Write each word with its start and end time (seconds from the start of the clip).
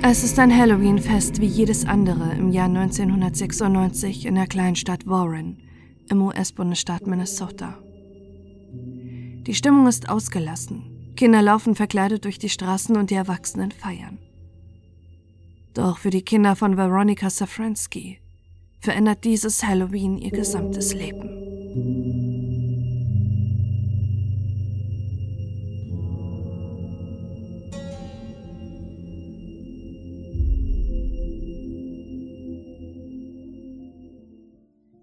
Es 0.00 0.22
ist 0.22 0.38
ein 0.38 0.56
Halloween-Fest 0.56 1.40
wie 1.40 1.46
jedes 1.46 1.84
andere 1.84 2.32
im 2.34 2.50
Jahr 2.50 2.66
1996 2.66 4.26
in 4.26 4.36
der 4.36 4.46
Kleinstadt 4.46 5.06
Warren 5.06 5.60
im 6.08 6.22
US-Bundesstaat 6.22 7.06
Minnesota. 7.06 7.76
Die 8.72 9.54
Stimmung 9.54 9.88
ist 9.88 10.08
ausgelassen. 10.08 11.12
Kinder 11.16 11.42
laufen 11.42 11.74
verkleidet 11.74 12.24
durch 12.24 12.38
die 12.38 12.48
Straßen 12.48 12.96
und 12.96 13.10
die 13.10 13.16
Erwachsenen 13.16 13.72
feiern. 13.72 14.18
Doch 15.74 15.98
für 15.98 16.10
die 16.10 16.22
Kinder 16.22 16.54
von 16.54 16.76
Veronica 16.76 17.28
Safransky 17.28 18.20
verändert 18.78 19.24
dieses 19.24 19.64
Halloween 19.64 20.16
ihr 20.16 20.30
gesamtes 20.30 20.94
Leben. 20.94 21.37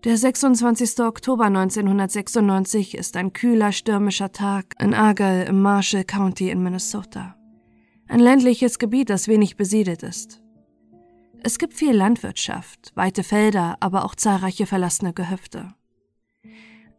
Der 0.05 0.17
26. 0.17 0.99
Oktober 0.99 1.45
1996 1.45 2.95
ist 2.95 3.17
ein 3.17 3.33
kühler, 3.33 3.71
stürmischer 3.71 4.31
Tag 4.31 4.75
in 4.79 4.93
Argyle 4.93 5.45
im 5.45 5.63
Marshall 5.63 6.03
County 6.03 6.51
in 6.51 6.61
Minnesota. 6.61 7.35
Ein 8.07 8.19
ländliches 8.19 8.77
Gebiet, 8.77 9.09
das 9.09 9.27
wenig 9.27 9.57
besiedelt 9.57 10.03
ist. 10.03 10.43
Es 11.41 11.57
gibt 11.57 11.73
viel 11.73 11.95
Landwirtschaft, 11.95 12.91
weite 12.93 13.23
Felder, 13.23 13.77
aber 13.79 14.05
auch 14.05 14.13
zahlreiche 14.13 14.67
verlassene 14.67 15.11
Gehöfte. 15.11 15.73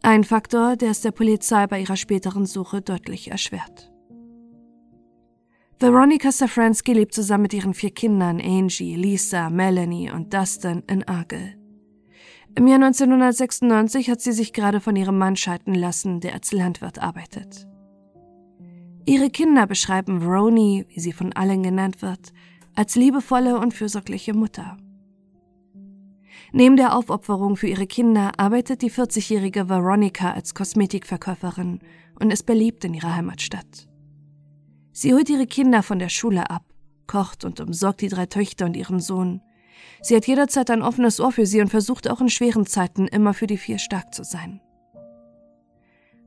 Ein 0.02 0.25
Faktor, 0.25 0.75
der 0.75 0.91
es 0.91 1.00
der 1.00 1.12
Polizei 1.12 1.69
bei 1.69 1.83
ihrer 1.83 1.97
späteren 1.97 2.45
Suche 2.45 2.83
deutlich 2.83 3.30
erschwert. 3.30 3.92
Veronica 5.78 6.33
Safransky 6.33 6.92
lebt 6.92 7.14
zusammen 7.14 7.42
mit 7.42 7.55
ihren 7.55 7.73
vier 7.73 7.91
Kindern 7.91 8.41
Angie, 8.41 8.97
Lisa, 8.97 9.48
Melanie 9.48 10.11
und 10.11 10.34
Dustin 10.34 10.83
in 10.88 11.06
Argyle. 11.06 11.66
Im 12.59 12.67
Jahr 12.67 12.83
1996 12.83 14.09
hat 14.09 14.23
sie 14.23 14.33
sich 14.33 14.55
gerade 14.55 14.81
von 14.81 14.97
ihrem 14.97 15.19
Mann 15.19 15.37
scheiden 15.37 15.75
lassen, 15.75 16.21
der 16.21 16.33
als 16.33 16.53
Landwirt 16.53 16.99
arbeitet. 16.99 17.69
Ihre 19.05 19.29
Kinder 19.29 19.67
beschreiben 19.67 20.23
Roni, 20.23 20.87
wie 20.89 21.01
sie 21.01 21.12
von 21.12 21.34
allen 21.34 21.62
genannt 21.62 22.01
wird, 22.01 22.33
als 22.75 22.97
liebevolle 22.97 23.59
und 23.59 23.75
fürsorgliche 23.75 24.33
Mutter. 24.33 24.79
Neben 26.53 26.77
der 26.77 26.97
Aufopferung 26.97 27.57
für 27.57 27.67
ihre 27.67 27.87
Kinder 27.87 28.33
arbeitet 28.39 28.81
die 28.81 28.91
40-jährige 28.91 29.69
Veronica 29.69 30.33
als 30.33 30.55
Kosmetikverkäuferin 30.55 31.81
und 32.19 32.33
ist 32.33 32.47
beliebt 32.47 32.87
in 32.87 32.95
ihrer 32.95 33.15
Heimatstadt. 33.15 33.87
Sie 34.93 35.12
holt 35.12 35.29
ihre 35.29 35.47
Kinder 35.47 35.83
von 35.83 35.99
der 35.99 36.09
Schule 36.09 36.49
ab, 36.49 36.65
kocht 37.07 37.45
und 37.45 37.61
umsorgt 37.61 38.01
die 38.01 38.09
drei 38.09 38.25
Töchter 38.25 38.65
und 38.65 38.79
ihren 38.79 39.01
Sohn, 39.01 39.43
Sie 40.03 40.17
hat 40.17 40.27
jederzeit 40.27 40.70
ein 40.70 40.83
offenes 40.83 41.20
Ohr 41.20 41.33
für 41.33 41.47
sie 41.47 41.61
und 41.61 41.69
versucht 41.69 42.09
auch 42.09 42.20
in 42.20 42.29
schweren 42.29 42.67
Zeiten 42.67 43.09
immer 43.09 43.34
für 43.34 43.47
die 43.47 43.59
vier 43.59 43.79
stark 43.79 44.15
zu 44.15 44.25
sein. 44.25 44.61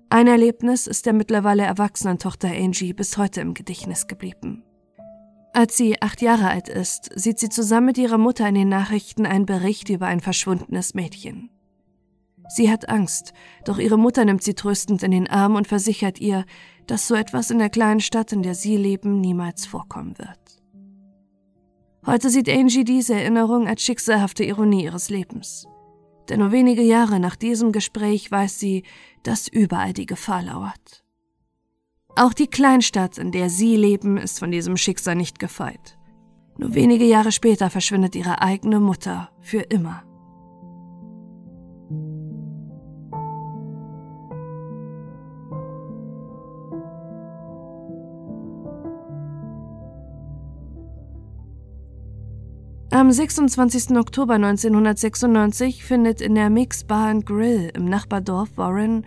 Ein 0.10 0.28
Erlebnis 0.28 0.88
ist 0.88 1.06
der 1.06 1.14
mittlerweile 1.14 1.64
erwachsenen 1.64 2.18
Tochter 2.18 2.50
Angie 2.50 2.94
bis 2.94 3.18
heute 3.18 3.42
im 3.42 3.54
Gedächtnis 3.54 4.08
geblieben. 4.08 4.64
Als 5.54 5.78
sie 5.78 6.02
acht 6.02 6.22
Jahre 6.22 6.50
alt 6.50 6.68
ist, 6.68 7.10
sieht 7.16 7.40
sie 7.40 7.50
zusammen 7.50 7.88
mit 7.88 7.98
ihrer 7.98 8.18
Mutter 8.18 8.48
in 8.48 8.56
den 8.56 8.70
Nachrichten 8.70 9.26
einen 9.26 9.46
Bericht 9.46 9.90
über 9.90 10.08
ein 10.08 10.20
verschwundenes 10.20 10.94
Mädchen. 10.94 11.50
Sie 12.48 12.72
hat 12.72 12.90
Angst, 12.90 13.34
doch 13.66 13.78
ihre 13.78 13.98
Mutter 13.98 14.26
nimmt 14.26 14.44
sie 14.44 14.56
tröstend 14.56 15.04
in 15.04 15.12
den 15.12 15.30
Arm 15.30 15.56
und 15.56 15.68
versichert 15.68 16.20
ihr, 16.20 16.46
dass 16.88 17.08
so 17.08 17.14
etwas 17.14 17.52
in 17.52 17.60
der 17.60 17.70
kleinen 17.70 18.00
Stadt, 18.00 18.32
in 18.32 18.42
der 18.42 18.56
sie 18.56 18.78
leben, 18.78 19.22
niemals 19.22 19.68
vorkommen 19.68 20.18
wird. 20.18 20.59
Heute 22.10 22.32
sieht 22.32 22.50
Angie 22.50 22.84
diese 22.84 23.14
Erinnerung 23.14 23.68
als 23.68 23.84
schicksalhafte 23.84 24.44
Ironie 24.44 24.84
ihres 24.84 25.12
Lebens. 25.12 25.68
Denn 26.28 26.40
nur 26.40 26.52
wenige 26.52 26.82
Jahre 26.82 27.20
nach 27.20 27.36
diesem 27.36 27.72
Gespräch 27.72 28.32
weiß 28.32 28.58
sie, 28.58 28.82
dass 29.22 29.48
überall 29.48 29.94
die 29.94 30.08
Gefahr 30.08 30.42
lauert. 30.42 31.04
Auch 32.16 32.34
die 32.34 32.48
Kleinstadt, 32.48 33.20
in 33.20 33.32
der 33.32 33.52
sie 33.52 33.76
leben, 33.76 34.18
ist 34.18 34.40
von 34.40 34.50
diesem 34.50 34.76
Schicksal 34.76 35.16
nicht 35.16 35.38
gefeit. 35.38 36.00
Nur 36.58 36.74
wenige 36.74 37.06
Jahre 37.06 37.32
später 37.32 37.70
verschwindet 37.70 38.16
ihre 38.16 38.42
eigene 38.42 38.80
Mutter 38.80 39.30
für 39.40 39.62
immer. 39.62 40.09
Am 52.92 53.12
26. 53.12 53.96
Oktober 53.98 54.34
1996 54.34 55.84
findet 55.84 56.22
in 56.22 56.34
der 56.34 56.50
Mix 56.50 56.84
Bar 56.84 57.10
and 57.10 57.24
Grill 57.24 57.72
im 57.76 57.86
Nachbardorf 57.86 58.50
Warren 58.56 59.06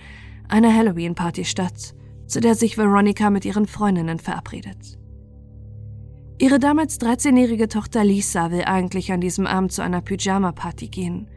eine 0.48 0.72
Halloween-Party 0.72 1.44
statt, 1.44 1.92
zu 2.28 2.40
der 2.40 2.54
sich 2.54 2.78
Veronica 2.78 3.28
mit 3.28 3.44
ihren 3.44 3.66
Freundinnen 3.66 4.20
verabredet. 4.20 5.00
Ihre 6.38 6.60
damals 6.60 7.00
13-jährige 7.00 7.66
Tochter 7.66 8.04
Lisa 8.04 8.52
will 8.52 8.62
eigentlich 8.66 9.10
an 9.10 9.20
diesem 9.20 9.48
Abend 9.48 9.72
zu 9.72 9.82
einer 9.82 10.00
Pyjama-Party 10.00 10.86
gehen, 10.86 11.28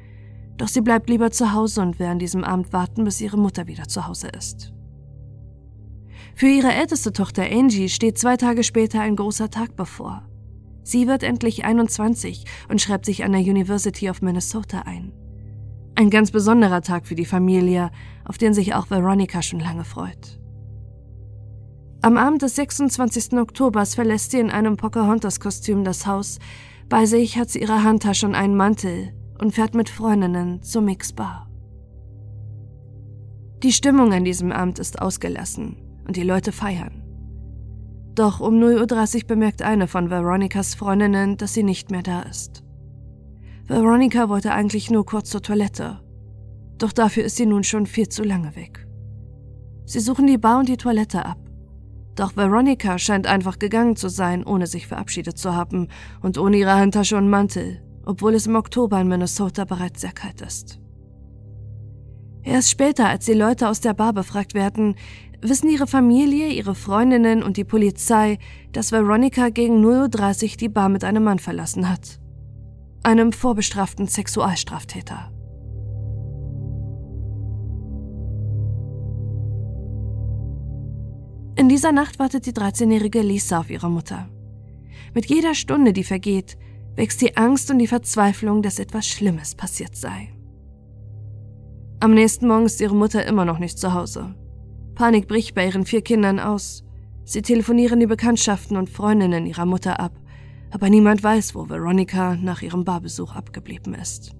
doch 0.58 0.68
sie 0.68 0.82
bleibt 0.82 1.10
lieber 1.10 1.32
zu 1.32 1.52
Hause 1.52 1.82
und 1.82 1.98
will 1.98 2.08
an 2.08 2.20
diesem 2.20 2.44
Abend 2.44 2.72
warten, 2.74 3.06
bis 3.06 3.22
ihre 3.22 3.38
Mutter 3.40 3.66
wieder 3.66 3.88
zu 3.88 4.08
Hause 4.08 4.28
ist. 4.28 4.72
Für 6.36 6.48
ihre 6.48 6.72
älteste 6.72 7.12
Tochter 7.12 7.44
Angie 7.52 7.90
steht 7.90 8.20
zwei 8.20 8.38
Tage 8.38 8.64
später 8.64 9.02
ein 9.02 9.16
großer 9.16 9.50
Tag 9.50 9.76
bevor. 9.76 10.28
Sie 10.86 11.08
wird 11.08 11.24
endlich 11.24 11.66
21 11.66 12.46
und 12.70 12.80
schreibt 12.80 13.06
sich 13.06 13.24
an 13.24 13.32
der 13.32 13.42
University 13.42 14.08
of 14.08 14.22
Minnesota 14.22 14.82
ein. 14.82 15.12
Ein 15.96 16.12
ganz 16.12 16.30
besonderer 16.30 16.82
Tag 16.84 17.08
für 17.08 17.16
die 17.16 17.26
Familie, 17.26 17.90
auf 18.24 18.38
den 18.38 18.54
sich 18.54 18.76
auch 18.76 18.92
Veronica 18.92 19.42
schon 19.42 19.60
lange 19.60 19.84
freut. 19.84 20.40
Am 22.04 22.18
Abend 22.18 22.44
des 22.44 22.56
26. 22.56 23.34
Oktobers 23.34 23.96
verlässt 23.96 24.30
sie 24.30 24.40
in 24.40 24.52
einem 24.52 24.78
Pocahontas-Kostüm 24.78 25.84
das 25.84 26.06
Haus. 26.06 26.38
Bei 26.88 27.08
sich 27.08 27.40
hat 27.40 27.50
sie 27.50 27.62
ihre 27.62 27.84
Handtasche 27.84 28.28
und 28.28 28.36
einen 28.36 28.56
Mantel 28.56 29.12
und 29.40 29.56
fährt 29.56 29.74
mit 29.74 29.90
Freundinnen 29.90 30.62
zur 30.62 30.84
Mixbar. 30.84 31.50
Die 33.64 33.74
Stimmung 33.74 34.14
an 34.14 34.24
diesem 34.24 34.52
Abend 34.52 34.78
ist 34.78 35.02
ausgelassen 35.02 35.78
und 36.08 36.16
die 36.16 36.24
Leute 36.24 36.52
feiern. 36.52 37.05
Doch 38.16 38.40
um 38.40 38.56
0.30 38.56 39.24
Uhr 39.24 39.28
bemerkt 39.28 39.62
eine 39.62 39.88
von 39.88 40.10
Veronicas 40.10 40.74
Freundinnen, 40.74 41.36
dass 41.36 41.54
sie 41.54 41.64
nicht 41.64 41.92
mehr 41.92 42.02
da 42.02 42.22
ist. 42.22 42.64
Veronica 43.68 44.30
wollte 44.30 44.54
eigentlich 44.54 44.90
nur 44.90 45.06
kurz 45.06 45.30
zur 45.30 45.42
Toilette. 45.42 46.00
Doch 46.78 46.94
dafür 46.94 47.26
ist 47.26 47.36
sie 47.36 47.46
nun 47.46 47.66
schon 47.66 47.86
viel 47.86 48.08
zu 48.08 48.24
lange 48.24 48.56
weg. 48.56 48.88
Sie 49.86 50.00
suchen 50.00 50.28
die 50.28 50.38
Bar 50.38 50.60
und 50.60 50.70
die 50.70 50.78
Toilette 50.78 51.26
ab. 51.26 51.40
Doch 52.16 52.38
Veronica 52.38 52.98
scheint 52.98 53.28
einfach 53.28 53.60
gegangen 53.60 53.98
zu 53.98 54.08
sein, 54.08 54.46
ohne 54.46 54.68
sich 54.68 54.88
verabschiedet 54.88 55.38
zu 55.38 55.54
haben 55.54 55.90
und 56.22 56.38
ohne 56.38 56.56
ihre 56.56 56.76
Handtasche 56.76 57.18
und 57.18 57.30
Mantel, 57.30 57.82
obwohl 58.06 58.34
es 58.34 58.48
im 58.48 58.56
Oktober 58.56 59.02
in 59.02 59.10
Minnesota 59.10 59.66
bereits 59.66 60.00
sehr 60.00 60.14
kalt 60.14 60.42
ist. 60.42 60.80
Erst 62.44 62.70
später, 62.70 63.10
als 63.10 63.26
die 63.26 63.34
Leute 63.34 63.68
aus 63.68 63.82
der 63.82 63.94
Bar 63.94 64.14
befragt 64.14 64.54
werden, 64.54 64.96
wissen 65.50 65.70
ihre 65.70 65.88
Familie, 65.88 66.50
ihre 66.50 66.76
Freundinnen 66.76 67.44
und 67.44 67.58
die 67.58 67.64
Polizei, 67.64 68.38
dass 68.72 68.92
Veronica 68.92 69.50
gegen 69.50 69.86
0.30 69.86 70.44
Uhr 70.52 70.58
die 70.58 70.70
Bar 70.70 70.90
mit 70.90 71.04
einem 71.04 71.24
Mann 71.24 71.40
verlassen 71.40 71.90
hat. 71.90 72.20
Einem 73.04 73.32
vorbestraften 73.32 74.08
Sexualstraftäter. 74.08 75.32
In 81.58 81.70
dieser 81.70 81.92
Nacht 81.92 82.20
wartet 82.20 82.46
die 82.46 82.54
13-jährige 82.54 83.22
Lisa 83.22 83.60
auf 83.60 83.70
ihre 83.70 83.90
Mutter. 83.90 84.30
Mit 85.14 85.28
jeder 85.28 85.54
Stunde, 85.54 85.94
die 85.94 86.04
vergeht, 86.04 86.58
wächst 86.96 87.22
die 87.22 87.38
Angst 87.38 87.72
und 87.72 87.80
die 87.80 87.88
Verzweiflung, 87.88 88.62
dass 88.62 88.80
etwas 88.80 89.08
Schlimmes 89.08 89.56
passiert 89.56 89.96
sei. 89.96 90.34
Am 92.00 92.14
nächsten 92.14 92.48
Morgen 92.48 92.66
ist 92.66 92.82
ihre 92.82 92.96
Mutter 92.96 93.26
immer 93.26 93.46
noch 93.46 93.60
nicht 93.60 93.80
zu 93.80 93.94
Hause. 93.94 94.36
Panik 94.96 95.28
bricht 95.28 95.54
bei 95.54 95.66
ihren 95.66 95.86
vier 95.86 96.02
Kindern 96.02 96.40
aus. 96.40 96.84
Sie 97.26 97.42
telefonieren 97.42 98.00
die 98.00 98.08
Bekanntschaften 98.08 98.78
und 98.78 98.90
Freundinnen 98.90 99.46
ihrer 99.46 99.66
Mutter 99.66 100.00
ab, 100.00 100.14
aber 100.72 100.90
niemand 100.90 101.24
weiß, 101.24 101.54
wo 101.56 101.70
Veronica 101.70 102.36
nach 102.36 102.62
ihrem 102.62 102.86
Barbesuch 102.86 103.36
abgeblieben 103.36 103.94
ist. 103.94 104.36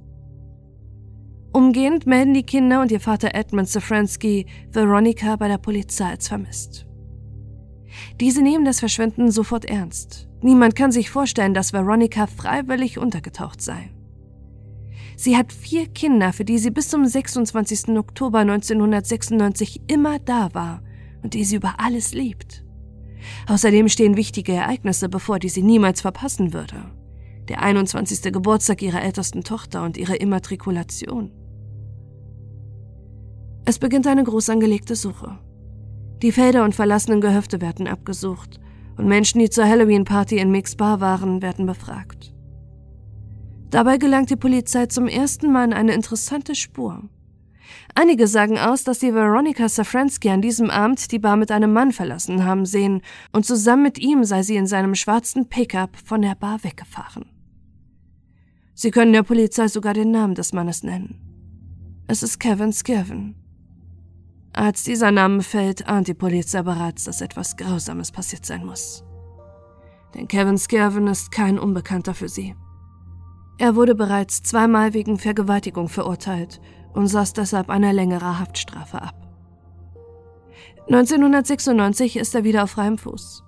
Umgehend 1.52 2.06
melden 2.06 2.34
die 2.34 2.44
Kinder 2.44 2.82
und 2.82 2.92
ihr 2.92 3.00
Vater 3.00 3.34
Edmund 3.34 3.70
Safransky 3.70 4.46
Veronica 4.72 5.36
bei 5.38 5.48
der 5.48 5.58
Polizei 5.58 6.06
als 6.06 6.28
vermisst. 6.28 6.86
Diese 8.20 8.42
nehmen 8.42 8.66
das 8.66 8.82
Verschwinden 8.82 9.32
sofort 9.32 9.66
ernst. 9.66 10.28
Niemand 10.42 10.76
kann 10.76 10.92
sich 10.92 11.10
vorstellen, 11.10 11.54
dass 11.54 11.72
Veronica 11.72 12.28
freiwillig 12.28 12.98
untergetaucht 12.98 13.62
sei. 13.62 13.95
Sie 15.16 15.38
hat 15.38 15.54
vier 15.54 15.88
Kinder, 15.88 16.34
für 16.34 16.46
die 16.46 16.58
sie 16.58 16.72
bis 16.72 16.90
zum 16.90 17.06
26. 17.06 17.90
Oktober 17.98 18.40
1996 18.40 19.82
immer 19.88 20.20
da 20.20 20.54
war 20.54 20.82
und 21.24 21.34
die 21.34 21.44
sie 21.44 21.56
über 21.56 21.76
alles 21.80 22.14
liebt. 22.14 22.64
Außerdem 23.48 23.88
stehen 23.88 24.18
wichtige 24.18 24.54
Ereignisse 24.54 25.10
bevor, 25.10 25.40
die 25.40 25.50
sie 25.50 25.64
niemals 25.64 26.02
verpassen 26.02 26.54
würde. 26.54 26.92
Der 27.48 27.62
21. 27.62 28.34
Geburtstag 28.34 28.82
ihrer 28.82 29.04
ältesten 29.04 29.44
Tochter 29.44 29.84
und 29.84 29.98
ihre 29.98 30.16
Immatrikulation. 30.16 31.32
Es 33.66 33.80
beginnt 33.80 34.08
eine 34.08 34.24
groß 34.24 34.50
angelegte 34.50 34.96
Suche. 34.96 35.40
Die 36.22 36.32
Felder 36.32 36.64
und 36.64 36.76
verlassenen 36.76 37.22
Gehöfte 37.22 37.62
werden 37.62 37.88
abgesucht 37.88 38.60
und 38.98 39.08
Menschen, 39.08 39.40
die 39.40 39.50
zur 39.50 39.66
Halloween-Party 39.66 40.38
in 40.38 40.52
Mix 40.52 40.76
Bar 40.76 41.02
waren, 41.02 41.42
werden 41.42 41.66
befragt. 41.66 42.35
Dabei 43.70 43.98
gelangt 43.98 44.30
die 44.30 44.36
Polizei 44.36 44.86
zum 44.86 45.08
ersten 45.08 45.52
Mal 45.52 45.64
an 45.64 45.74
eine 45.74 45.94
interessante 45.94 46.56
Spur. 46.56 47.10
Einige 47.94 48.28
sagen 48.28 48.58
aus, 48.58 48.84
dass 48.84 49.00
sie 49.00 49.14
Veronika 49.14 49.70
Safransky 49.70 50.30
an 50.30 50.42
diesem 50.42 50.70
Abend 50.70 51.12
die 51.12 51.20
Bar 51.20 51.38
mit 51.38 51.52
einem 51.52 51.74
Mann 51.74 51.92
verlassen 51.92 52.46
haben 52.46 52.66
sehen 52.66 53.02
und 53.32 53.46
zusammen 53.46 53.84
mit 53.84 54.00
ihm 54.00 54.24
sei 54.24 54.44
sie 54.44 54.56
in 54.56 54.68
seinem 54.68 54.96
schwarzen 54.96 55.48
Pickup 55.50 55.98
von 56.04 56.22
der 56.22 56.36
Bar 56.36 56.64
weggefahren. 56.64 57.26
Sie 58.74 58.92
können 58.92 59.14
der 59.14 59.24
Polizei 59.24 59.68
sogar 59.68 59.94
den 59.94 60.12
Namen 60.12 60.36
des 60.36 60.52
Mannes 60.52 60.84
nennen. 60.84 61.22
Es 62.08 62.22
ist 62.22 62.40
Kevin 62.40 62.74
Skirvin. 62.74 63.36
Als 64.52 64.84
dieser 64.84 65.12
Name 65.12 65.42
fällt, 65.42 65.88
ahnt 65.88 66.08
die 66.08 66.14
Polizei 66.14 66.62
bereits, 66.62 67.06
dass 67.06 67.22
etwas 67.22 67.58
Grausames 67.58 68.12
passiert 68.12 68.46
sein 68.46 68.66
muss. 68.66 69.04
Denn 70.14 70.28
Kevin 70.28 70.58
Skirvin 70.58 71.08
ist 71.08 71.32
kein 71.32 71.58
Unbekannter 71.58 72.14
für 72.14 72.30
sie. 72.30 72.56
Er 73.58 73.76
wurde 73.76 73.96
bereits 73.96 74.44
zweimal 74.44 74.94
wegen 74.94 75.18
Vergewaltigung 75.18 75.88
verurteilt 75.88 76.60
und 76.94 77.08
saß 77.08 77.34
deshalb 77.34 77.70
eine 77.70 77.92
längere 77.92 78.40
Haftstrafe 78.40 79.02
ab. 79.02 79.16
1996 80.88 82.18
ist 82.18 82.36
er 82.36 82.44
wieder 82.44 82.64
auf 82.64 82.72
freiem 82.72 82.98
Fuß. 82.98 83.44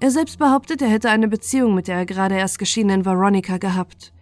Er 0.00 0.10
selbst 0.10 0.38
behauptet, 0.38 0.82
er 0.82 0.88
hätte 0.88 1.10
eine 1.10 1.28
Beziehung 1.28 1.74
mit 1.74 1.88
der 1.88 2.06
gerade 2.06 2.36
erst 2.36 2.58
geschiedenen 2.58 3.04
Veronica 3.04 3.58
gehabt 3.58 4.14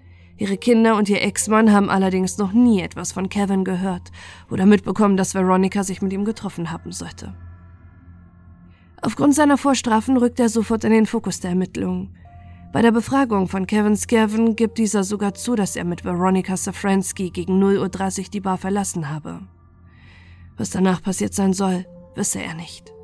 Ihre 0.43 0.57
Kinder 0.57 0.97
und 0.97 1.09
ihr 1.09 1.23
Ex-Mann 1.23 1.73
haben 1.73 1.89
allerdings 1.89 2.37
noch 2.37 2.53
nie 2.53 2.81
etwas 2.81 3.13
von 3.13 3.29
Kevin 3.29 3.63
gehört 3.63 4.11
oder 4.51 4.67
mitbekommen, 4.67 5.17
dass 5.17 5.35
Veronica 5.35 5.85
sich 5.85 6.03
mit 6.03 6.13
ihm 6.13 6.25
getroffen 6.25 6.73
haben 6.73 6.91
sollte. 6.91 7.35
Aufgrund 9.03 9.37
seiner 9.37 9.57
Vorstrafen 9.57 10.17
rückt 10.17 10.41
er 10.41 10.49
sofort 10.49 10.83
in 10.83 10.91
den 10.91 11.07
Fokus 11.07 11.39
der 11.39 11.51
Ermittlungen. 11.51 12.17
Bei 12.73 12.81
der 12.81 12.91
Befragung 12.91 13.49
von 13.49 13.67
Kevin 13.67 13.97
Skevin 13.97 14.57
gibt 14.57 14.79
dieser 14.79 15.05
sogar 15.05 15.35
zu, 15.35 15.55
dass 15.55 15.77
er 15.77 15.85
mit 15.85 16.05
Veronica 16.05 16.57
Safransky 16.57 17.29
gegen 17.29 17.63
0.30 17.63 18.19
Uhr 18.19 18.31
die 18.31 18.41
Bar 18.41 18.57
verlassen 18.57 19.11
habe. 19.11 19.43
Was 20.57 20.71
danach 20.71 21.03
passiert 21.03 21.35
sein 21.35 21.53
soll, 21.53 21.85
wisse 22.15 22.43
er 22.43 22.55
nicht. 22.55 22.95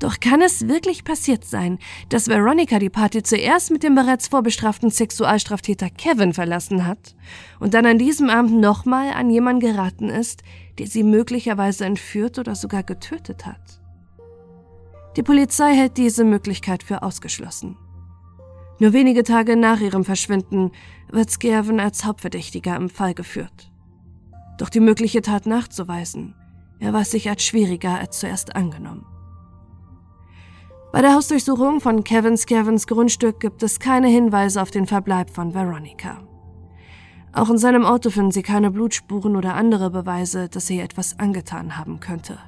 Doch 0.00 0.18
kann 0.18 0.42
es 0.42 0.66
wirklich 0.66 1.04
passiert 1.04 1.44
sein, 1.44 1.78
dass 2.08 2.26
Veronica 2.26 2.80
die 2.80 2.90
Party 2.90 3.22
zuerst 3.22 3.70
mit 3.70 3.84
dem 3.84 3.94
bereits 3.94 4.26
vorbestraften 4.26 4.90
Sexualstraftäter 4.90 5.88
Kevin 5.88 6.34
verlassen 6.34 6.84
hat 6.86 7.14
und 7.60 7.74
dann 7.74 7.86
an 7.86 7.98
diesem 7.98 8.28
Abend 8.28 8.60
nochmal 8.60 9.12
an 9.12 9.30
jemanden 9.30 9.60
geraten 9.60 10.08
ist, 10.08 10.42
der 10.78 10.88
sie 10.88 11.04
möglicherweise 11.04 11.84
entführt 11.84 12.40
oder 12.40 12.56
sogar 12.56 12.82
getötet 12.82 13.46
hat? 13.46 13.80
Die 15.16 15.22
Polizei 15.22 15.74
hält 15.74 15.96
diese 15.96 16.24
Möglichkeit 16.24 16.82
für 16.82 17.04
ausgeschlossen. 17.04 17.76
Nur 18.78 18.92
wenige 18.92 19.22
Tage 19.22 19.56
nach 19.56 19.80
ihrem 19.80 20.04
Verschwinden 20.04 20.72
wird 21.10 21.30
Skerven 21.30 21.80
als 21.80 22.04
Hauptverdächtiger 22.04 22.74
im 22.76 22.88
Fall 22.88 23.14
geführt. 23.14 23.70
Doch 24.58 24.68
die 24.68 24.80
mögliche 24.80 25.22
Tat 25.22 25.46
nachzuweisen, 25.46 26.34
erweist 26.80 27.12
sich 27.12 27.28
als 27.28 27.44
schwieriger 27.44 27.98
als 27.98 28.20
zuerst 28.20 28.56
angenommen. 28.56 29.06
Bei 30.92 31.00
der 31.02 31.14
Hausdurchsuchung 31.14 31.80
von 31.80 32.04
Kevin 32.04 32.36
Skevins 32.36 32.86
Grundstück 32.86 33.40
gibt 33.40 33.62
es 33.64 33.80
keine 33.80 34.08
Hinweise 34.08 34.62
auf 34.62 34.70
den 34.70 34.86
Verbleib 34.86 35.30
von 35.30 35.52
Veronica. 35.52 36.22
Auch 37.32 37.50
in 37.50 37.58
seinem 37.58 37.84
Auto 37.84 38.10
finden 38.10 38.30
sie 38.30 38.42
keine 38.42 38.70
Blutspuren 38.70 39.34
oder 39.34 39.54
andere 39.54 39.90
Beweise, 39.90 40.48
dass 40.48 40.70
er 40.70 40.76
ihr 40.76 40.84
etwas 40.84 41.18
angetan 41.18 41.76
haben 41.76 41.98
könnte. 41.98 42.38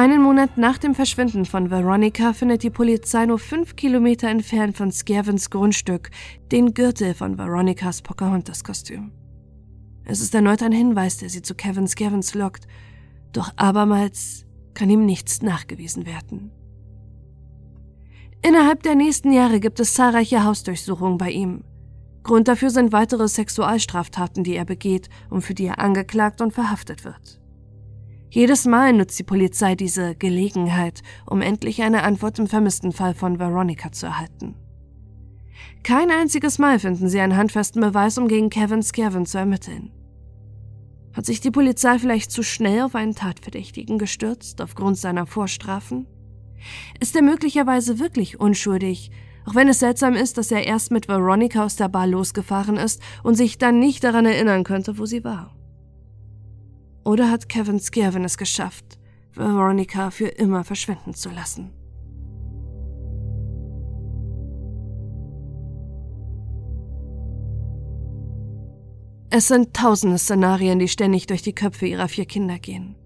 Einen 0.00 0.22
Monat 0.22 0.56
nach 0.56 0.78
dem 0.78 0.94
Verschwinden 0.94 1.44
von 1.44 1.70
Veronica 1.70 2.32
findet 2.32 2.62
die 2.62 2.70
Polizei 2.70 3.26
nur 3.26 3.38
fünf 3.38 3.76
Kilometer 3.76 4.30
entfernt 4.30 4.74
von 4.74 4.90
Skevins 4.90 5.50
Grundstück 5.50 6.08
den 6.50 6.72
Gürtel 6.72 7.12
von 7.12 7.36
Veronicas 7.36 8.00
Pocahontas-Kostüm. 8.00 9.12
Es 10.06 10.22
ist 10.22 10.34
erneut 10.34 10.62
ein 10.62 10.72
Hinweis, 10.72 11.18
der 11.18 11.28
sie 11.28 11.42
zu 11.42 11.54
Kevin 11.54 11.86
Skevins 11.86 12.32
lockt, 12.32 12.66
doch 13.34 13.52
abermals 13.56 14.46
kann 14.72 14.88
ihm 14.88 15.04
nichts 15.04 15.42
nachgewiesen 15.42 16.06
werden. 16.06 16.50
Innerhalb 18.40 18.82
der 18.82 18.94
nächsten 18.94 19.32
Jahre 19.32 19.60
gibt 19.60 19.80
es 19.80 19.92
zahlreiche 19.92 20.44
Hausdurchsuchungen 20.44 21.18
bei 21.18 21.30
ihm. 21.30 21.62
Grund 22.22 22.48
dafür 22.48 22.70
sind 22.70 22.92
weitere 22.92 23.28
Sexualstraftaten, 23.28 24.44
die 24.44 24.56
er 24.56 24.64
begeht 24.64 25.10
und 25.28 25.42
für 25.42 25.52
die 25.52 25.66
er 25.66 25.78
angeklagt 25.78 26.40
und 26.40 26.54
verhaftet 26.54 27.04
wird. 27.04 27.39
Jedes 28.32 28.64
Mal 28.64 28.92
nutzt 28.92 29.18
die 29.18 29.24
Polizei 29.24 29.74
diese 29.74 30.14
Gelegenheit, 30.14 31.02
um 31.26 31.42
endlich 31.42 31.82
eine 31.82 32.04
Antwort 32.04 32.38
im 32.38 32.46
vermissten 32.46 32.92
Fall 32.92 33.12
von 33.12 33.40
Veronica 33.40 33.90
zu 33.90 34.06
erhalten. 34.06 34.54
Kein 35.82 36.10
einziges 36.12 36.58
Mal 36.60 36.78
finden 36.78 37.08
sie 37.08 37.18
einen 37.18 37.36
handfesten 37.36 37.80
Beweis, 37.82 38.18
um 38.18 38.28
gegen 38.28 38.48
Kevin 38.48 38.84
Skevin 38.84 39.26
zu 39.26 39.38
ermitteln. 39.38 39.90
Hat 41.12 41.26
sich 41.26 41.40
die 41.40 41.50
Polizei 41.50 41.98
vielleicht 41.98 42.30
zu 42.30 42.44
schnell 42.44 42.82
auf 42.82 42.94
einen 42.94 43.16
Tatverdächtigen 43.16 43.98
gestürzt, 43.98 44.62
aufgrund 44.62 44.96
seiner 44.96 45.26
Vorstrafen? 45.26 46.06
Ist 47.00 47.16
er 47.16 47.22
möglicherweise 47.22 47.98
wirklich 47.98 48.38
unschuldig, 48.38 49.10
auch 49.44 49.56
wenn 49.56 49.68
es 49.68 49.80
seltsam 49.80 50.14
ist, 50.14 50.38
dass 50.38 50.52
er 50.52 50.66
erst 50.66 50.92
mit 50.92 51.08
Veronica 51.08 51.64
aus 51.64 51.74
der 51.74 51.88
Bar 51.88 52.06
losgefahren 52.06 52.76
ist 52.76 53.02
und 53.24 53.34
sich 53.34 53.58
dann 53.58 53.80
nicht 53.80 54.04
daran 54.04 54.26
erinnern 54.26 54.62
könnte, 54.62 54.98
wo 54.98 55.06
sie 55.06 55.24
war? 55.24 55.56
Oder 57.04 57.30
hat 57.30 57.48
Kevin 57.48 57.80
Skirvin 57.80 58.24
es 58.24 58.36
geschafft, 58.36 58.98
Veronica 59.32 60.10
für 60.10 60.28
immer 60.28 60.64
verschwinden 60.64 61.14
zu 61.14 61.30
lassen? 61.30 61.72
Es 69.32 69.46
sind 69.46 69.74
tausende 69.74 70.18
Szenarien, 70.18 70.80
die 70.80 70.88
ständig 70.88 71.28
durch 71.28 71.42
die 71.42 71.54
Köpfe 71.54 71.86
ihrer 71.86 72.08
vier 72.08 72.26
Kinder 72.26 72.58
gehen. 72.58 72.96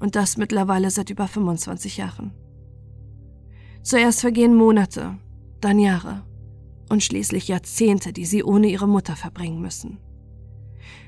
Und 0.00 0.16
das 0.16 0.36
mittlerweile 0.36 0.90
seit 0.90 1.08
über 1.08 1.28
25 1.28 1.96
Jahren. 1.98 2.32
Zuerst 3.82 4.20
vergehen 4.20 4.56
Monate, 4.56 5.16
dann 5.60 5.78
Jahre 5.78 6.24
und 6.88 7.04
schließlich 7.04 7.48
Jahrzehnte, 7.48 8.12
die 8.12 8.26
sie 8.26 8.42
ohne 8.42 8.66
ihre 8.66 8.88
Mutter 8.88 9.14
verbringen 9.14 9.60
müssen. 9.60 9.98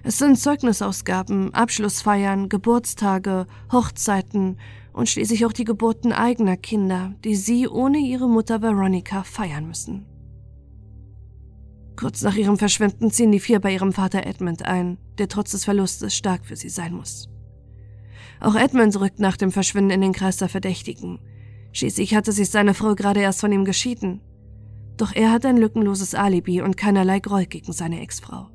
Es 0.03 0.19
sind 0.19 0.39
Zeugnisausgaben, 0.39 1.55
Abschlussfeiern, 1.55 2.49
Geburtstage, 2.49 3.47
Hochzeiten 3.73 4.59
und 4.93 5.09
schließlich 5.09 5.45
auch 5.47 5.53
die 5.53 5.65
Geburten 5.65 6.13
eigener 6.13 6.57
Kinder, 6.57 7.15
die 7.25 7.37
sie 7.37 7.69
ohne 7.69 7.99
ihre 7.99 8.29
Mutter 8.29 8.63
Veronica 8.63 9.23
feiern 9.23 9.67
müssen. 9.67 10.07
Kurz 11.97 12.23
nach 12.23 12.37
ihrem 12.37 12.59
Verschwinden 12.59 13.11
ziehen 13.11 13.33
die 13.33 13.41
vier 13.41 13.61
bei 13.61 13.73
ihrem 13.73 13.93
Vater 13.93 14.25
Edmund 14.25 14.65
ein, 14.65 14.99
der 15.19 15.29
trotz 15.29 15.51
des 15.51 15.65
Verlustes 15.65 16.15
stark 16.15 16.47
für 16.47 16.57
sie 16.57 16.69
sein 16.69 16.95
muss. 16.95 17.29
Auch 18.41 18.55
Edmund 18.55 18.99
rückt 19.01 19.19
nach 19.19 19.37
dem 19.37 19.51
Verschwinden 19.51 19.91
in 19.91 20.01
den 20.01 20.13
Kreis 20.13 20.37
der 20.37 20.49
Verdächtigen. 20.49 21.19
Schließlich 21.73 22.15
hatte 22.15 22.33
sich 22.33 22.51
seine 22.51 22.75
Frau 22.75 22.95
gerade 22.95 23.21
erst 23.21 23.41
von 23.41 23.53
ihm 23.53 23.65
geschieden. 23.65 24.21
Doch 24.97 25.15
er 25.15 25.33
hat 25.33 25.45
ein 25.45 25.57
lückenloses 25.57 26.15
Alibi 26.15 26.63
und 26.63 26.77
keinerlei 26.77 27.21
Groll 27.21 27.47
gegen 27.47 27.73
seine 27.73 28.01
Ex-Frau. 28.01 28.49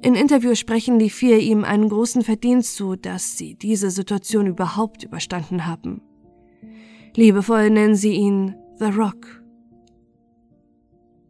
In 0.00 0.14
Interviews 0.14 0.58
sprechen 0.58 0.98
die 0.98 1.10
vier 1.10 1.38
ihm 1.38 1.64
einen 1.64 1.88
großen 1.88 2.22
Verdienst 2.22 2.76
zu, 2.76 2.94
dass 2.94 3.36
sie 3.36 3.54
diese 3.56 3.90
Situation 3.90 4.46
überhaupt 4.46 5.02
überstanden 5.02 5.66
haben. 5.66 6.02
Liebevoll 7.16 7.70
nennen 7.70 7.96
sie 7.96 8.12
ihn 8.12 8.54
The 8.78 8.86
Rock. 8.86 9.42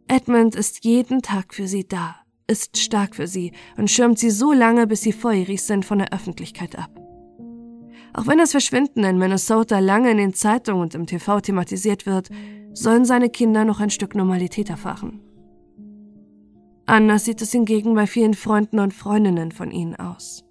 Edmund 0.07 0.55
ist 0.55 0.85
jeden 0.85 1.21
Tag 1.23 1.53
für 1.53 1.67
sie 1.67 1.87
da, 1.87 2.15
ist 2.47 2.77
stark 2.77 3.15
für 3.15 3.27
sie 3.27 3.53
und 3.77 3.89
schirmt 3.89 4.19
sie 4.19 4.29
so 4.29 4.53
lange, 4.53 4.85
bis 4.85 5.01
sie 5.01 5.13
feurig 5.13 5.63
sind 5.63 5.83
von 5.83 5.99
der 5.99 6.13
Öffentlichkeit 6.13 6.77
ab. 6.77 6.91
Auch 8.13 8.27
wenn 8.27 8.37
das 8.37 8.51
Verschwinden 8.51 9.03
in 9.03 9.17
Minnesota 9.17 9.79
lange 9.79 10.11
in 10.11 10.17
den 10.17 10.33
Zeitungen 10.33 10.81
und 10.81 10.95
im 10.95 11.07
TV 11.07 11.41
thematisiert 11.41 12.05
wird, 12.05 12.29
sollen 12.73 13.05
seine 13.05 13.29
Kinder 13.29 13.65
noch 13.65 13.79
ein 13.79 13.89
Stück 13.89 14.13
Normalität 14.13 14.69
erfahren. 14.69 15.21
Anders 16.89 17.25
sieht 17.25 17.39
es 17.43 17.51
hingegen 17.51 17.93
bei 17.93 18.07
vielen 18.07 18.33
Freunden 18.33 18.79
und 18.79 18.95
Freundinnen 18.95 19.51
von 19.51 19.69
ihnen 19.69 19.95
aus. 19.97 20.43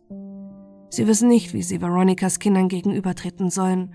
Sie 0.89 1.09
wissen 1.09 1.27
nicht, 1.27 1.53
wie 1.53 1.65
sie 1.65 1.81
Veronicas 1.81 2.39
Kindern 2.39 2.69
gegenübertreten 2.69 3.51
sollen 3.51 3.93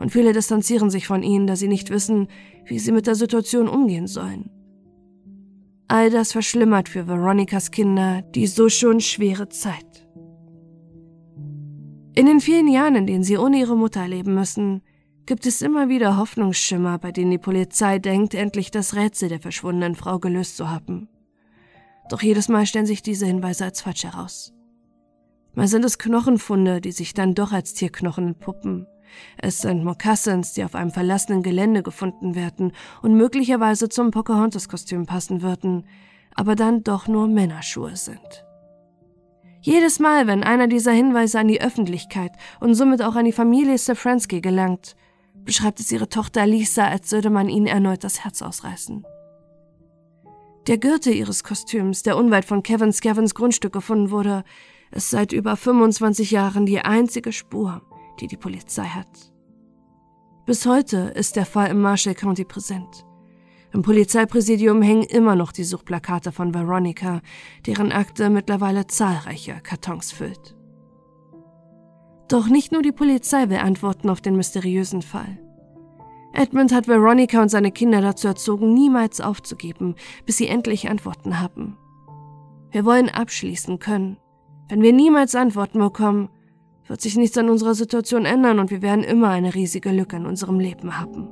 und 0.00 0.10
viele 0.10 0.32
distanzieren 0.32 0.90
sich 0.90 1.06
von 1.06 1.22
ihnen, 1.22 1.46
da 1.46 1.54
sie 1.54 1.68
nicht 1.68 1.90
wissen, 1.90 2.26
wie 2.66 2.80
sie 2.80 2.90
mit 2.90 3.06
der 3.06 3.14
Situation 3.14 3.68
umgehen 3.68 4.08
sollen. 4.08 4.50
All 5.86 6.10
das 6.10 6.32
verschlimmert 6.32 6.88
für 6.88 7.06
Veronikas 7.06 7.70
Kinder 7.70 8.22
die 8.22 8.48
so 8.48 8.68
schon 8.68 8.98
schwere 8.98 9.48
Zeit. 9.50 10.08
In 12.16 12.26
den 12.26 12.40
vielen 12.40 12.66
Jahren, 12.66 12.96
in 12.96 13.06
denen 13.06 13.22
sie 13.22 13.38
ohne 13.38 13.60
ihre 13.60 13.76
Mutter 13.76 14.08
leben 14.08 14.34
müssen, 14.34 14.82
gibt 15.26 15.46
es 15.46 15.62
immer 15.62 15.88
wieder 15.88 16.16
Hoffnungsschimmer, 16.16 16.98
bei 16.98 17.12
denen 17.12 17.30
die 17.30 17.38
Polizei 17.38 18.00
denkt, 18.00 18.34
endlich 18.34 18.72
das 18.72 18.96
Rätsel 18.96 19.28
der 19.28 19.38
verschwundenen 19.38 19.94
Frau 19.94 20.18
gelöst 20.18 20.56
zu 20.56 20.68
haben. 20.68 21.08
Doch 22.08 22.22
jedes 22.22 22.48
Mal 22.48 22.66
stellen 22.66 22.86
sich 22.86 23.02
diese 23.02 23.26
Hinweise 23.26 23.64
als 23.64 23.80
falsch 23.80 24.04
heraus. 24.04 24.52
Mal 25.54 25.68
sind 25.68 25.84
es 25.84 25.98
Knochenfunde, 25.98 26.80
die 26.80 26.92
sich 26.92 27.14
dann 27.14 27.34
doch 27.34 27.52
als 27.52 27.74
Tierknochen 27.74 28.28
entpuppen. 28.28 28.86
Es 29.38 29.58
sind 29.58 29.84
Mokassins, 29.84 30.54
die 30.54 30.64
auf 30.64 30.74
einem 30.74 30.90
verlassenen 30.90 31.42
Gelände 31.42 31.82
gefunden 31.82 32.34
werden 32.34 32.72
und 33.02 33.14
möglicherweise 33.14 33.88
zum 33.88 34.10
Pocahontas-Kostüm 34.10 35.06
passen 35.06 35.42
würden, 35.42 35.86
aber 36.34 36.56
dann 36.56 36.82
doch 36.82 37.06
nur 37.06 37.28
Männerschuhe 37.28 37.96
sind. 37.96 38.44
Jedes 39.60 39.98
Mal, 39.98 40.26
wenn 40.26 40.42
einer 40.42 40.66
dieser 40.66 40.92
Hinweise 40.92 41.38
an 41.38 41.48
die 41.48 41.62
Öffentlichkeit 41.62 42.32
und 42.60 42.74
somit 42.74 43.00
auch 43.00 43.14
an 43.14 43.24
die 43.24 43.32
Familie 43.32 43.78
Safransky 43.78 44.40
gelangt, 44.40 44.96
beschreibt 45.44 45.80
es 45.80 45.92
ihre 45.92 46.08
Tochter 46.08 46.46
Lisa, 46.46 46.88
als 46.88 47.12
würde 47.12 47.30
man 47.30 47.48
ihnen 47.48 47.66
erneut 47.66 48.04
das 48.04 48.24
Herz 48.24 48.42
ausreißen. 48.42 49.06
Der 50.66 50.78
Gürtel 50.78 51.12
ihres 51.12 51.44
Kostüms, 51.44 52.02
der 52.02 52.16
unweit 52.16 52.46
von 52.46 52.62
Kevin 52.62 52.92
Scavens 52.92 53.34
Grundstück 53.34 53.74
gefunden 53.74 54.10
wurde, 54.10 54.44
ist 54.92 55.10
seit 55.10 55.32
über 55.32 55.56
25 55.56 56.30
Jahren 56.30 56.64
die 56.64 56.78
einzige 56.78 57.32
Spur, 57.32 57.82
die 58.20 58.28
die 58.28 58.38
Polizei 58.38 58.84
hat. 58.84 59.32
Bis 60.46 60.64
heute 60.64 61.12
ist 61.14 61.36
der 61.36 61.44
Fall 61.44 61.70
im 61.70 61.82
Marshall 61.82 62.14
County 62.14 62.44
präsent. 62.44 63.04
Im 63.74 63.82
Polizeipräsidium 63.82 64.80
hängen 64.80 65.02
immer 65.02 65.36
noch 65.36 65.52
die 65.52 65.64
Suchplakate 65.64 66.32
von 66.32 66.54
Veronica, 66.54 67.20
deren 67.66 67.92
Akte 67.92 68.30
mittlerweile 68.30 68.86
zahlreiche 68.86 69.60
Kartons 69.62 70.12
füllt. 70.12 70.56
Doch 72.28 72.48
nicht 72.48 72.72
nur 72.72 72.80
die 72.80 72.92
Polizei 72.92 73.50
will 73.50 73.58
Antworten 73.58 74.08
auf 74.08 74.22
den 74.22 74.36
mysteriösen 74.36 75.02
Fall. 75.02 75.43
Edmund 76.34 76.74
hat 76.74 76.88
Veronica 76.88 77.40
und 77.40 77.48
seine 77.48 77.70
Kinder 77.70 78.00
dazu 78.00 78.26
erzogen, 78.26 78.74
niemals 78.74 79.20
aufzugeben, 79.20 79.94
bis 80.26 80.36
sie 80.36 80.48
endlich 80.48 80.90
Antworten 80.90 81.40
haben. 81.40 81.78
Wir 82.72 82.84
wollen 82.84 83.08
abschließen 83.08 83.78
können. 83.78 84.16
Wenn 84.68 84.82
wir 84.82 84.92
niemals 84.92 85.36
Antworten 85.36 85.78
bekommen, 85.78 86.28
wird 86.86 87.00
sich 87.00 87.16
nichts 87.16 87.38
an 87.38 87.48
unserer 87.48 87.74
Situation 87.74 88.24
ändern 88.24 88.58
und 88.58 88.70
wir 88.70 88.82
werden 88.82 89.04
immer 89.04 89.28
eine 89.28 89.54
riesige 89.54 89.90
Lücke 89.90 90.16
in 90.16 90.26
unserem 90.26 90.58
Leben 90.58 90.98
haben. 90.98 91.28